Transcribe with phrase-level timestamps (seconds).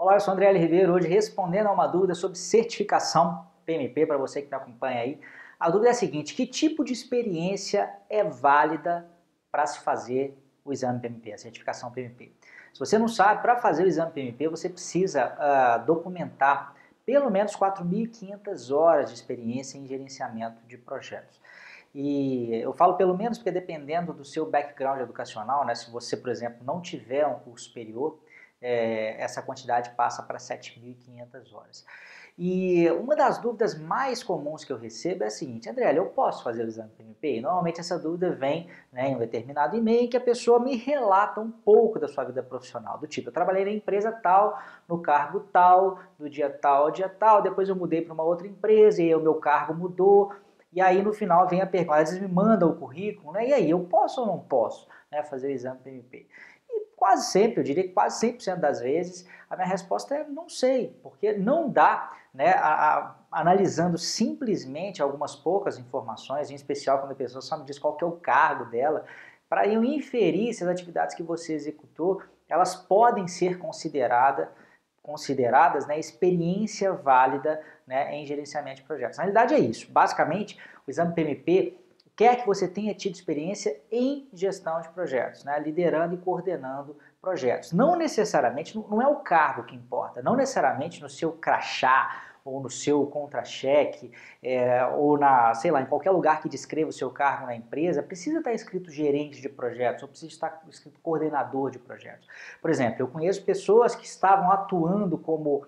[0.00, 0.56] Olá, eu sou André L.
[0.60, 5.20] Ribeiro, hoje respondendo a uma dúvida sobre certificação PMP, para você que me acompanha aí.
[5.58, 9.10] A dúvida é a seguinte, que tipo de experiência é válida
[9.50, 12.30] para se fazer o exame PMP, a certificação PMP?
[12.72, 17.56] Se você não sabe, para fazer o exame PMP você precisa uh, documentar pelo menos
[17.56, 21.40] 4.500 horas de experiência em gerenciamento de projetos.
[21.92, 26.30] E eu falo pelo menos porque dependendo do seu background educacional, né, se você, por
[26.30, 28.20] exemplo, não tiver um curso superior,
[28.60, 31.84] é, essa quantidade passa para 7.500 horas.
[32.40, 36.44] E uma das dúvidas mais comuns que eu recebo é a seguinte, André, eu posso
[36.44, 37.40] fazer o exame PMP?
[37.40, 41.50] Normalmente essa dúvida vem né, em um determinado e-mail que a pessoa me relata um
[41.50, 45.98] pouco da sua vida profissional, do tipo, eu trabalhei na empresa tal, no cargo tal,
[46.16, 49.20] do dia tal ao dia tal, depois eu mudei para uma outra empresa e o
[49.20, 50.32] meu cargo mudou,
[50.72, 53.52] e aí no final vem a pergunta, às vezes me mandam o currículo, né, e
[53.52, 56.28] aí, eu posso ou não posso né, fazer o exame PMP?
[56.98, 60.98] Quase sempre, eu diria que quase 100% das vezes, a minha resposta é não sei,
[61.00, 67.14] porque não dá, né, a, a, analisando simplesmente algumas poucas informações, em especial quando a
[67.14, 69.04] pessoa só me diz qual que é o cargo dela,
[69.48, 74.50] para eu inferir se as atividades que você executou, elas podem ser considerada,
[75.00, 79.18] consideradas né, experiência válida né, em gerenciamento de projetos.
[79.18, 81.78] Na realidade é isso, basicamente o exame PMP
[82.18, 85.56] quer que você tenha tido experiência em gestão de projetos, né?
[85.60, 87.72] liderando e coordenando projetos.
[87.72, 92.68] Não necessariamente, não é o cargo que importa, não necessariamente no seu crachá ou no
[92.68, 94.10] seu contra-cheque,
[94.42, 98.02] é, ou na, sei lá, em qualquer lugar que descreva o seu cargo na empresa,
[98.02, 102.26] precisa estar escrito gerente de projetos, ou precisa estar escrito coordenador de projetos.
[102.60, 105.66] Por exemplo, eu conheço pessoas que estavam atuando como uh,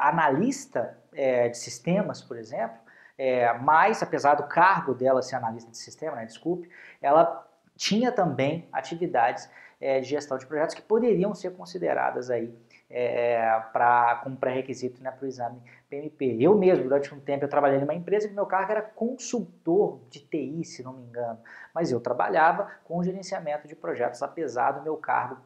[0.00, 2.85] analista é, de sistemas, por exemplo,
[3.18, 6.68] é, mas, apesar do cargo dela ser analista de sistema, né, desculpe,
[7.00, 9.50] ela tinha também atividades
[9.80, 12.54] é, de gestão de projetos que poderiam ser consideradas aí
[12.88, 16.36] é, pra, como pré-requisito né, para o exame PMP.
[16.40, 20.20] Eu mesmo, durante um tempo, eu trabalhei numa empresa que meu cargo era consultor de
[20.20, 21.38] TI, se não me engano,
[21.74, 25.38] mas eu trabalhava com gerenciamento de projetos, apesar do meu cargo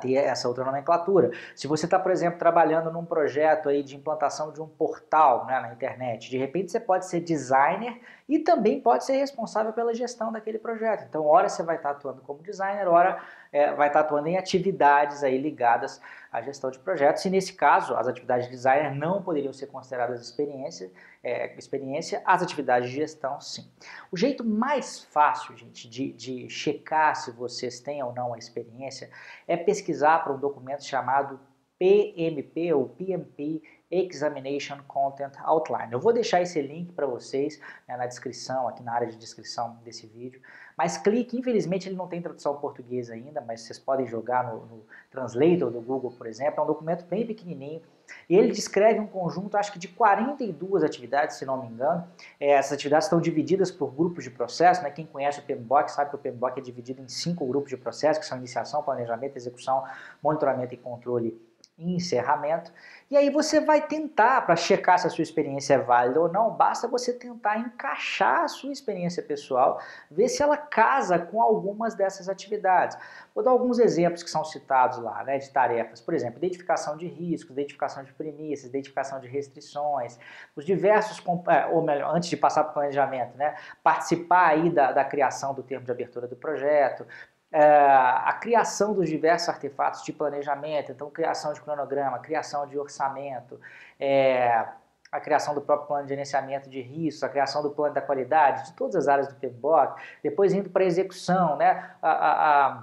[0.00, 1.30] ter essa outra nomenclatura.
[1.54, 5.60] Se você está, por exemplo, trabalhando num projeto aí de implantação de um portal né,
[5.60, 10.32] na internet, de repente você pode ser designer e também pode ser responsável pela gestão
[10.32, 11.04] daquele projeto.
[11.08, 13.20] Então, hora você vai estar tá atuando como designer, hora
[13.52, 16.00] é, vai estar tá atuando em atividades aí ligadas
[16.36, 17.24] à gestão de projetos.
[17.24, 20.92] E nesse caso, as atividades de designer não poderiam ser consideradas experiência,
[21.24, 23.66] é, experiência as atividades de gestão, sim.
[24.12, 29.08] O jeito mais fácil, gente, de, de checar se vocês têm ou não a experiência
[29.48, 31.40] é pesquisar para um documento chamado
[31.78, 35.92] PMP ou PMP Examination Content Outline.
[35.92, 39.78] Eu vou deixar esse link para vocês né, na descrição, aqui na área de descrição
[39.84, 40.40] desse vídeo.
[40.76, 44.84] Mas clique, infelizmente ele não tem tradução portuguesa ainda, mas vocês podem jogar no, no
[45.10, 46.60] Translator do Google, por exemplo.
[46.60, 47.80] É um documento bem pequenininho
[48.28, 52.06] e ele descreve um conjunto, acho que de 42 atividades, se não me engano.
[52.38, 54.82] É, essas atividades estão divididas por grupos de processo.
[54.82, 54.90] Né?
[54.90, 58.20] Quem conhece o PMBOK sabe que o PMBOK é dividido em cinco grupos de processo,
[58.20, 59.82] que são iniciação, planejamento, execução,
[60.22, 61.40] monitoramento e controle
[61.78, 62.72] encerramento.
[63.10, 66.50] E aí você vai tentar, para checar se a sua experiência é válida ou não,
[66.50, 72.28] basta você tentar encaixar a sua experiência pessoal, ver se ela casa com algumas dessas
[72.28, 72.96] atividades.
[73.34, 76.00] Vou dar alguns exemplos que são citados lá, né, de tarefas.
[76.00, 80.18] Por exemplo, identificação de riscos, identificação de premissas, identificação de restrições,
[80.56, 83.54] os diversos, é, ou melhor, antes de passar para o planejamento, né,
[83.84, 87.06] participar aí da, da criação do termo de abertura do projeto,
[87.52, 93.60] a criação dos diversos artefatos de planejamento, então criação de cronograma, criação de orçamento,
[93.98, 94.66] é,
[95.10, 98.66] a criação do próprio plano de gerenciamento de riscos, a criação do plano da qualidade,
[98.66, 102.82] de todas as áreas do PMBOK, depois indo para a execução, né, a, a, a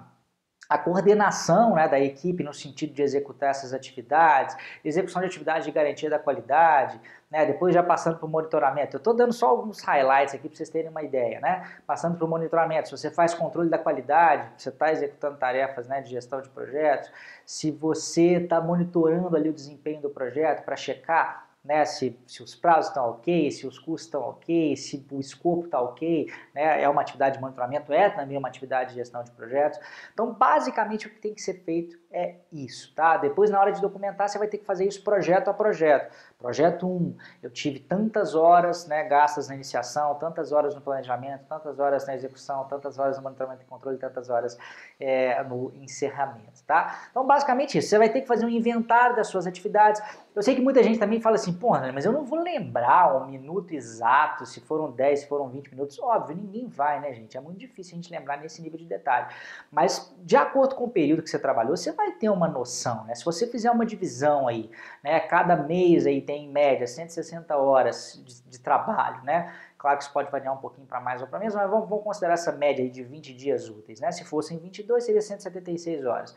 [0.73, 5.71] a coordenação né, da equipe no sentido de executar essas atividades, execução de atividades de
[5.71, 8.95] garantia da qualidade, né, depois já passando para o monitoramento.
[8.95, 11.39] Eu estou dando só alguns highlights aqui para vocês terem uma ideia.
[11.39, 11.63] Né?
[11.85, 16.01] Passando para o monitoramento, se você faz controle da qualidade, você está executando tarefas né,
[16.01, 17.11] de gestão de projetos,
[17.45, 22.53] se você está monitorando ali o desempenho do projeto para checar né, se, se os
[22.55, 26.89] prazos estão ok, se os custos estão ok, se o escopo está ok, né, é
[26.89, 29.79] uma atividade de monitoramento, é também uma atividade de gestão de projetos.
[30.13, 33.17] Então, basicamente, o que tem que ser feito é isso, tá?
[33.17, 36.13] Depois, na hora de documentar, você vai ter que fazer isso projeto a projeto.
[36.37, 41.79] Projeto 1, eu tive tantas horas né, gastas na iniciação, tantas horas no planejamento, tantas
[41.79, 44.57] horas na execução, tantas horas no monitoramento e controle, tantas horas
[44.99, 47.07] é, no encerramento, tá?
[47.09, 47.89] Então, basicamente isso.
[47.89, 50.01] Você vai ter que fazer um inventário das suas atividades.
[50.35, 53.27] Eu sei que muita gente também fala assim, pô, mas eu não vou lembrar um
[53.27, 55.97] minuto exato, se foram 10, se foram 20 minutos.
[55.99, 57.37] Óbvio, ninguém vai, né, gente?
[57.37, 59.27] É muito difícil a gente lembrar nesse nível de detalhe.
[59.71, 63.05] Mas, de acordo com o período que você trabalhou, você vai vai ter uma noção,
[63.05, 63.15] né?
[63.15, 64.69] Se você fizer uma divisão aí,
[65.03, 65.19] né?
[65.21, 69.53] Cada mês aí tem em média 160 horas de, de trabalho, né?
[69.77, 72.03] Claro que isso pode variar um pouquinho para mais ou para menos, mas vamos, vamos,
[72.03, 74.11] considerar essa média aí de 20 dias úteis, né?
[74.11, 76.35] Se fossem 22, seria 176 horas.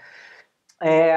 [0.80, 1.16] É,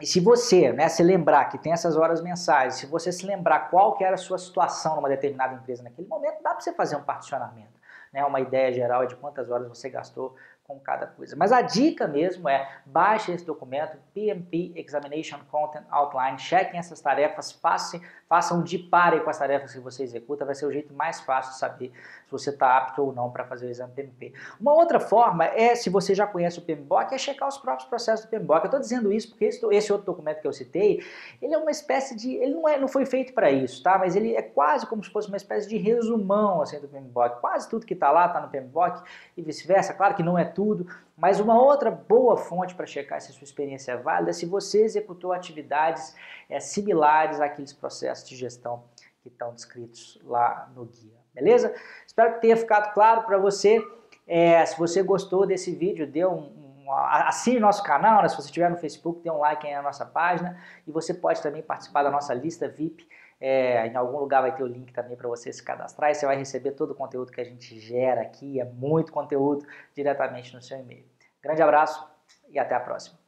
[0.00, 3.70] e se você né, se lembrar que tem essas horas mensais, se você se lembrar
[3.70, 6.96] qual que era a sua situação numa determinada empresa naquele momento, dá para você fazer
[6.96, 7.76] um particionamento.
[8.12, 11.36] Né, uma ideia geral de quantas horas você gastou com cada coisa.
[11.36, 17.52] Mas a dica mesmo é baixe esse documento, PMP Examination Content Outline, chequem essas tarefas,
[17.52, 21.20] façam, façam de par com as tarefas que você executa, vai ser o jeito mais
[21.20, 21.92] fácil de saber
[22.24, 24.32] se você está apto ou não para fazer o exame PMP.
[24.60, 28.26] Uma outra forma é, se você já conhece o PMBOK, é checar os próprios processos
[28.26, 28.62] do PMBOK.
[28.62, 31.02] Eu estou dizendo isso porque esse, esse, outro documento que eu citei,
[31.40, 33.96] ele é uma espécie de, ele não, é, não foi feito para isso, tá?
[33.98, 37.40] Mas ele é quase como se fosse uma espécie de resumão assim, do PMBOK.
[37.40, 39.02] Quase tudo que está lá está no PMBOK
[39.36, 39.94] e vice-versa.
[39.94, 43.44] Claro que não é tudo, mas uma outra boa fonte para checar se a sua
[43.44, 46.16] experiência é válida é se você executou atividades
[46.48, 48.84] é, similares àqueles processos de gestão
[49.20, 51.20] que estão descritos lá no guia.
[51.34, 51.74] Beleza?
[52.06, 53.78] Espero que tenha ficado claro para você.
[54.26, 58.28] É, se você gostou desse vídeo, dê um, um, assine nosso canal, né?
[58.28, 61.42] se você estiver no Facebook, dê um like aí na nossa página e você pode
[61.42, 63.06] também participar da nossa lista VIP
[63.40, 66.26] é, em algum lugar vai ter o link também para você se cadastrar e você
[66.26, 70.62] vai receber todo o conteúdo que a gente gera aqui, é muito conteúdo diretamente no
[70.62, 71.04] seu e-mail.
[71.42, 72.06] Grande abraço
[72.48, 73.25] e até a próxima.